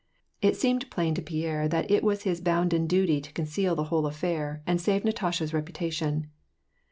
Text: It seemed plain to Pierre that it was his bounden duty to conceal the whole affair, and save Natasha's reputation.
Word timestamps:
It 0.41 0.55
seemed 0.55 0.89
plain 0.89 1.13
to 1.13 1.21
Pierre 1.21 1.67
that 1.67 1.91
it 1.91 2.03
was 2.03 2.23
his 2.23 2.41
bounden 2.41 2.87
duty 2.87 3.21
to 3.21 3.31
conceal 3.33 3.75
the 3.75 3.83
whole 3.93 4.07
affair, 4.07 4.63
and 4.65 4.81
save 4.81 5.05
Natasha's 5.05 5.53
reputation. 5.53 6.25